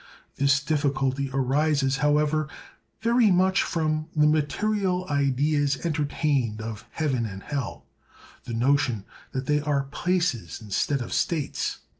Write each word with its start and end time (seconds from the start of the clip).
This 0.37 0.59
difficulty 0.63 1.29
arises, 1.31 1.97
however, 1.97 2.47
very 3.03 3.29
much 3.29 3.61
from 3.61 4.07
the 4.15 4.25
material 4.25 5.05
ideas 5.11 5.77
entertained 5.85 6.59
of 6.59 6.85
heaven 6.89 7.27
and 7.27 7.43
hell—the 7.43 8.53
notion 8.55 9.05
that 9.31 9.45
they 9.45 9.59
are 9.61 9.83
places 9.83 10.59
instead 10.59 11.01
of 11.03 11.13
states. 11.13 11.81